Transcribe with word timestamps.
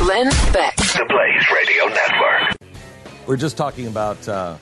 Glenn 0.00 0.30
Beck. 0.50 0.76
The 0.76 1.04
Blaze 1.10 1.46
Radio 1.54 1.84
Network. 1.88 2.56
We're 3.26 3.36
just 3.36 3.58
talking 3.58 3.86
about. 3.86 4.26
Uh, 4.26 4.56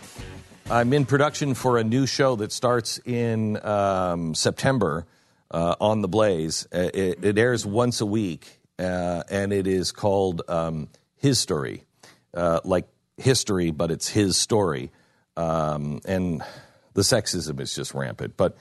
I'm 0.69 0.92
in 0.92 1.06
production 1.06 1.55
for 1.55 1.79
a 1.79 1.84
new 1.84 2.06
show 2.06 2.34
that 2.37 2.51
starts 2.51 2.98
in 3.05 3.65
um, 3.65 4.34
September 4.34 5.06
uh, 5.52 5.77
on 5.80 6.02
the 6.02 6.09
Blaze. 6.09 6.66
Uh, 6.74 6.91
It, 6.93 7.24
it 7.24 7.38
airs 7.38 7.65
once 7.65 8.01
a 8.01 8.06
week, 8.06 8.59
uh, 8.80 9.23
and 9.30 9.52
it 9.52 9.69
is 9.69 9.93
called 9.93 10.43
um, 10.48 10.88
His 11.15 11.38
Story, 11.38 11.84
uh, 12.34 12.59
like 12.65 12.88
history, 13.16 13.70
but 13.70 13.93
it's 13.93 14.09
his 14.09 14.37
story. 14.37 14.91
Um, 15.37 16.01
and 16.05 16.43
the 16.95 17.02
sexism 17.02 17.60
is 17.60 17.77
just 17.77 17.95
rampant. 17.95 18.37
But 18.37 18.57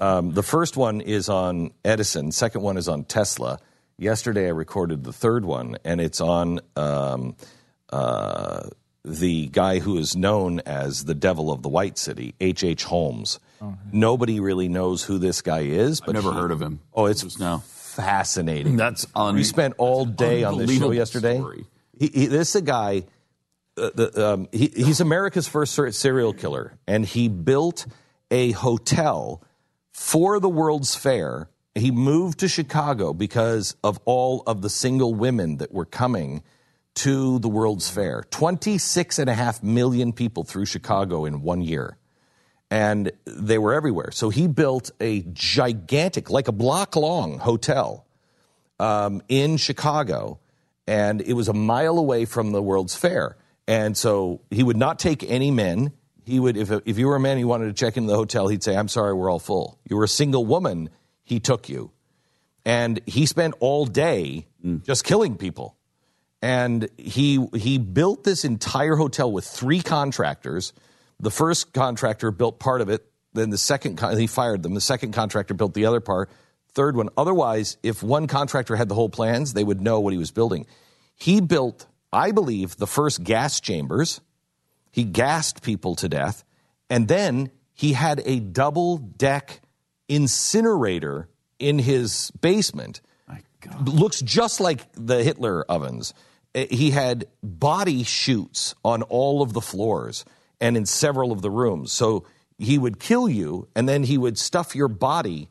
um, 0.00 0.32
the 0.32 0.42
first 0.42 0.78
one 0.78 1.02
is 1.02 1.28
on 1.28 1.72
Edison. 1.84 2.32
Second 2.32 2.62
one 2.62 2.78
is 2.78 2.88
on 2.88 3.04
Tesla. 3.04 3.58
Yesterday, 4.02 4.46
I 4.46 4.50
recorded 4.50 5.04
the 5.04 5.12
third 5.12 5.44
one, 5.44 5.78
and 5.84 6.00
it's 6.00 6.20
on 6.20 6.58
um, 6.74 7.36
uh, 7.90 8.68
the 9.04 9.46
guy 9.46 9.78
who 9.78 9.96
is 9.96 10.16
known 10.16 10.58
as 10.66 11.04
the 11.04 11.14
devil 11.14 11.52
of 11.52 11.62
the 11.62 11.68
White 11.68 11.98
City, 11.98 12.34
H. 12.40 12.64
H. 12.64 12.82
Holmes. 12.82 13.38
Nobody 13.92 14.40
really 14.40 14.66
knows 14.66 15.04
who 15.04 15.18
this 15.18 15.40
guy 15.40 15.60
is. 15.60 16.00
But 16.00 16.16
I've 16.16 16.24
never 16.24 16.34
he- 16.34 16.40
heard 16.40 16.50
of 16.50 16.60
him. 16.60 16.80
Oh, 16.92 17.06
it's 17.06 17.22
Just 17.22 17.38
now. 17.38 17.58
fascinating. 17.58 18.76
That's 18.76 19.06
un- 19.14 19.36
we 19.36 19.44
spent 19.44 19.74
all 19.78 20.04
day 20.04 20.42
on 20.42 20.58
this 20.58 20.76
show 20.76 20.90
yesterday. 20.90 21.40
He, 21.96 22.08
he, 22.08 22.26
this 22.26 22.48
is 22.50 22.56
a 22.56 22.62
guy. 22.62 23.04
Uh, 23.76 23.90
the, 23.94 24.32
um, 24.32 24.48
he, 24.50 24.66
he's 24.74 25.00
America's 25.00 25.46
first 25.46 25.74
ser- 25.74 25.92
serial 25.92 26.32
killer, 26.32 26.76
and 26.88 27.06
he 27.06 27.28
built 27.28 27.86
a 28.32 28.50
hotel 28.50 29.44
for 29.92 30.40
the 30.40 30.48
World's 30.48 30.96
Fair. 30.96 31.48
He 31.74 31.90
moved 31.90 32.40
to 32.40 32.48
Chicago 32.48 33.12
because 33.12 33.76
of 33.82 33.98
all 34.04 34.42
of 34.46 34.62
the 34.62 34.70
single 34.70 35.14
women 35.14 35.56
that 35.58 35.72
were 35.72 35.86
coming 35.86 36.42
to 36.96 37.38
the 37.38 37.48
World's 37.48 37.88
Fair. 37.88 38.24
26 38.30 39.18
and 39.18 39.30
a 39.30 39.34
half 39.34 39.62
million 39.62 40.12
people 40.12 40.44
through 40.44 40.66
Chicago 40.66 41.24
in 41.24 41.40
one 41.42 41.62
year 41.62 41.96
and 42.72 43.12
they 43.26 43.58
were 43.58 43.74
everywhere. 43.74 44.10
So 44.12 44.30
he 44.30 44.46
built 44.46 44.92
a 44.98 45.20
gigantic, 45.34 46.30
like 46.30 46.48
a 46.48 46.52
block 46.52 46.96
long 46.96 47.38
hotel 47.38 48.06
um, 48.80 49.20
in 49.28 49.58
Chicago, 49.58 50.40
and 50.86 51.20
it 51.20 51.34
was 51.34 51.48
a 51.48 51.52
mile 51.52 51.98
away 51.98 52.24
from 52.24 52.52
the 52.52 52.62
World's 52.62 52.96
Fair. 52.96 53.36
And 53.68 53.94
so 53.94 54.40
he 54.50 54.62
would 54.62 54.78
not 54.78 54.98
take 54.98 55.22
any 55.22 55.50
men. 55.50 55.92
He 56.24 56.40
would, 56.40 56.56
if, 56.56 56.70
if 56.86 56.96
you 56.96 57.08
were 57.08 57.16
a 57.16 57.20
man, 57.20 57.36
he 57.36 57.44
wanted 57.44 57.66
to 57.66 57.74
check 57.74 57.98
into 57.98 58.08
the 58.08 58.16
hotel, 58.16 58.48
he'd 58.48 58.62
say, 58.62 58.74
I'm 58.74 58.88
sorry, 58.88 59.12
we're 59.12 59.30
all 59.30 59.38
full. 59.38 59.78
You 59.86 59.96
were 59.96 60.04
a 60.04 60.08
single 60.08 60.46
woman, 60.46 60.88
he 61.24 61.40
took 61.40 61.68
you. 61.68 61.90
And 62.64 63.00
he 63.06 63.26
spent 63.26 63.54
all 63.60 63.86
day 63.86 64.46
hmm. 64.60 64.78
just 64.84 65.04
killing 65.04 65.36
people 65.36 65.76
and 66.42 66.88
he 66.98 67.46
he 67.54 67.78
built 67.78 68.24
this 68.24 68.44
entire 68.44 68.96
hotel 68.96 69.30
with 69.30 69.46
three 69.46 69.80
contractors. 69.80 70.72
The 71.20 71.30
first 71.30 71.72
contractor 71.72 72.32
built 72.32 72.58
part 72.58 72.80
of 72.80 72.88
it. 72.88 73.06
Then 73.32 73.50
the 73.50 73.58
second 73.58 74.00
he 74.18 74.26
fired 74.26 74.62
them. 74.62 74.74
The 74.74 74.80
second 74.80 75.12
contractor 75.12 75.54
built 75.54 75.72
the 75.72 75.86
other 75.86 76.00
part. 76.00 76.28
Third 76.72 76.96
one. 76.96 77.10
Otherwise, 77.16 77.76
if 77.82 78.02
one 78.02 78.26
contractor 78.26 78.74
had 78.76 78.88
the 78.88 78.94
whole 78.94 79.08
plans, 79.08 79.52
they 79.52 79.62
would 79.62 79.80
know 79.80 80.00
what 80.00 80.12
he 80.12 80.18
was 80.18 80.30
building. 80.30 80.66
He 81.14 81.40
built, 81.40 81.86
I 82.12 82.32
believe, 82.32 82.76
the 82.76 82.86
first 82.86 83.22
gas 83.22 83.60
chambers. 83.60 84.20
He 84.90 85.04
gassed 85.04 85.62
people 85.62 85.94
to 85.96 86.08
death, 86.08 86.44
and 86.90 87.08
then 87.08 87.50
he 87.72 87.92
had 87.92 88.20
a 88.26 88.40
double 88.40 88.98
deck 88.98 89.62
incinerator 90.08 91.28
in 91.58 91.78
his 91.78 92.30
basement 92.40 93.00
looks 93.86 94.20
just 94.20 94.60
like 94.60 94.86
the 94.94 95.22
Hitler 95.22 95.64
ovens. 95.68 96.14
Uh, 96.54 96.64
He 96.70 96.90
had 96.90 97.26
body 97.42 98.02
chutes 98.02 98.74
on 98.84 99.02
all 99.02 99.42
of 99.42 99.52
the 99.52 99.60
floors 99.60 100.24
and 100.60 100.76
in 100.76 100.86
several 100.86 101.32
of 101.32 101.42
the 101.42 101.50
rooms. 101.50 101.92
So 101.92 102.24
he 102.58 102.78
would 102.78 102.98
kill 102.98 103.28
you, 103.28 103.68
and 103.74 103.88
then 103.88 104.02
he 104.04 104.18
would 104.18 104.38
stuff 104.38 104.74
your 104.74 104.88
body 104.88 105.48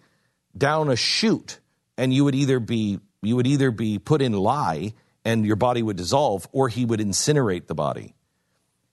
down 0.58 0.90
a 0.90 0.96
chute, 0.96 1.60
and 1.98 2.14
you 2.14 2.24
would 2.26 2.36
either 2.36 2.60
be 2.60 3.00
you 3.22 3.36
would 3.36 3.48
either 3.48 3.72
be 3.72 4.00
put 4.00 4.22
in 4.22 4.34
lye 4.34 4.94
and 5.24 5.46
your 5.46 5.56
body 5.56 5.84
would 5.84 5.98
dissolve, 5.98 6.48
or 6.52 6.68
he 6.70 6.84
would 6.86 7.00
incinerate 7.00 7.68
the 7.68 7.76
body. 7.76 8.16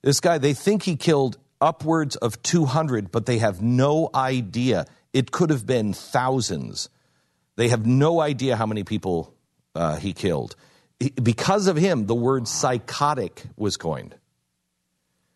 This 0.03 0.21
guy, 0.21 0.37
they 0.37 0.53
think 0.53 0.83
he 0.83 0.97
killed 0.97 1.39
upwards 1.61 2.17
of 2.17 2.43
200, 2.43 3.11
but 3.11 3.25
they 3.25 3.39
have 3.39 3.63
no 3.63 4.11
idea. 4.15 4.85
It 5.13 5.31
could 5.31 5.51
have 5.51 5.67
been 5.67 5.93
thousands. 5.93 6.89
They 7.57 7.69
have 7.69 7.87
no 7.87 8.21
idea 8.21 8.57
how 8.57 8.67
many 8.67 8.85
people 8.85 9.35
uh, 9.75 9.97
he 9.97 10.13
killed. 10.13 10.55
He- 11.01 11.11
because 11.11 11.67
of 11.67 11.77
him, 11.77 12.07
the 12.07 12.15
word 12.15 12.47
psychotic 12.49 13.43
was 13.57 13.77
coined. 13.77 14.15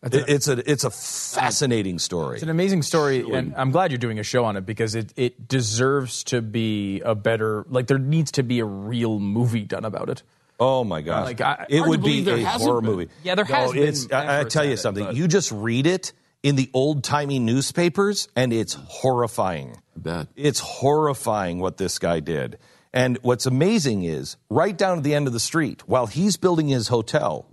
It- 0.03 0.25
it's 0.27 0.47
a 0.49 0.69
it's 0.69 0.83
a 0.83 0.89
fascinating 0.89 1.97
story. 1.97 2.35
It's 2.35 2.43
an 2.43 2.49
amazing 2.49 2.81
story, 2.81 3.21
and 3.31 3.53
I'm 3.55 3.71
glad 3.71 3.91
you're 3.91 3.97
doing 3.97 4.19
a 4.19 4.23
show 4.23 4.43
on 4.43 4.57
it 4.57 4.65
because 4.65 4.95
it, 4.95 5.13
it 5.15 5.47
deserves 5.47 6.25
to 6.25 6.41
be 6.41 6.99
a 7.01 7.15
better 7.15 7.65
like 7.69 7.87
there 7.87 7.97
needs 7.99 8.31
to 8.33 8.43
be 8.43 8.59
a 8.59 8.65
real 8.65 9.19
movie 9.19 9.63
done 9.63 9.85
about 9.85 10.09
it. 10.09 10.21
Oh 10.59 10.83
my 10.83 11.01
gosh! 11.01 11.25
Like, 11.25 11.41
I- 11.41 11.65
it 11.69 11.81
would 11.87 12.03
be 12.03 12.29
a 12.29 12.43
horror 12.43 12.81
been. 12.81 12.89
movie. 12.91 13.09
Yeah, 13.23 13.35
there 13.35 13.45
No, 13.47 13.55
has 13.55 14.05
been 14.07 14.13
I, 14.17 14.41
I 14.41 14.43
tell 14.43 14.65
you 14.65 14.73
it, 14.73 14.77
something. 14.79 15.05
but- 15.05 15.15
You 15.15 15.27
just 15.29 15.51
read 15.53 15.87
it 15.87 16.11
in 16.43 16.57
the 16.57 16.69
old 16.73 17.03
timey 17.03 17.39
newspapers, 17.39 18.27
and 18.35 18.53
it's 18.53 18.73
horrifying. 18.73 19.77
bet. 19.95 20.27
It's 20.35 20.59
horrifying 20.59 21.59
what 21.59 21.77
this 21.77 21.97
guy 21.97 22.19
did. 22.19 22.59
And 22.93 23.17
what's 23.23 23.47
amazing 23.47 24.03
is 24.03 24.37
right 24.49 24.77
down 24.77 24.99
at 24.99 25.03
the 25.03 25.15
end 25.15 25.25
of 25.25 25.33
the 25.33 25.39
street, 25.39 25.87
while 25.87 26.05
he's 26.05 26.37
building 26.37 26.67
his 26.67 26.89
hotel, 26.89 27.47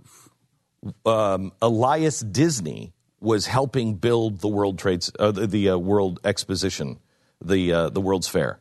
um, 1.05 1.51
Elias 1.61 2.19
Disney 2.19 2.93
was 3.19 3.47
helping 3.47 3.95
build 3.95 4.41
the 4.41 4.47
World 4.47 4.77
Trades, 4.77 5.11
uh, 5.17 5.31
the, 5.31 5.47
the 5.47 5.69
uh, 5.69 5.77
World 5.77 6.19
Exposition, 6.23 6.99
the 7.43 7.71
uh, 7.73 7.89
the 7.89 8.01
World's 8.01 8.27
Fair. 8.27 8.59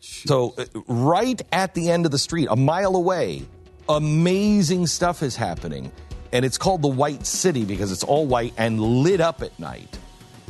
So 0.00 0.54
uh, 0.58 0.64
right 0.88 1.40
at 1.52 1.74
the 1.74 1.90
end 1.90 2.06
of 2.06 2.12
the 2.12 2.18
street, 2.18 2.48
a 2.50 2.56
mile 2.56 2.96
away, 2.96 3.42
amazing 3.88 4.86
stuff 4.86 5.22
is 5.22 5.36
happening, 5.36 5.92
and 6.32 6.44
it's 6.44 6.58
called 6.58 6.82
the 6.82 6.88
White 6.88 7.26
City 7.26 7.64
because 7.64 7.92
it's 7.92 8.04
all 8.04 8.26
white 8.26 8.54
and 8.56 8.80
lit 8.80 9.20
up 9.20 9.42
at 9.42 9.58
night. 9.58 9.98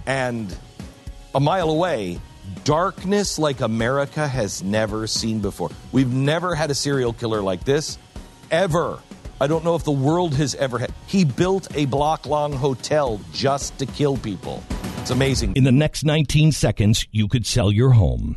And 0.07 0.55
a 1.35 1.41
mile 1.41 1.71
away, 1.71 2.21
darkness 2.65 3.39
like 3.39 3.61
America 3.61 4.27
has 4.27 4.63
never 4.63 5.07
seen 5.07 5.41
before. 5.41 5.71
We've 5.93 6.13
never 6.13 6.55
had 6.55 6.71
a 6.71 6.75
serial 6.75 7.13
killer 7.13 7.41
like 7.41 7.65
this, 7.65 7.99
ever. 8.51 8.99
I 9.41 9.47
don't 9.47 9.65
know 9.65 9.75
if 9.75 9.85
the 9.85 9.91
world 9.91 10.35
has 10.35 10.55
ever 10.57 10.79
had. 10.79 10.93
He 11.07 11.25
built 11.25 11.69
a 11.75 11.87
block 11.87 12.27
long 12.27 12.53
hotel 12.53 13.21
just 13.33 13.79
to 13.79 13.87
kill 13.87 14.17
people. 14.19 14.63
It's 14.99 15.11
amazing. 15.11 15.55
In 15.57 15.65
the 15.65 15.73
next 15.73 16.05
19 16.05 16.53
seconds, 16.53 17.07
you 17.11 17.27
could 17.27 17.47
sell 17.47 17.73
your 17.73 17.93
home. 17.93 18.37